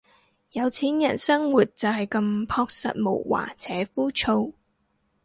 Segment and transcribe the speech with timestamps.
[0.53, 4.51] 有錢人生活就係咁樸實無華且枯燥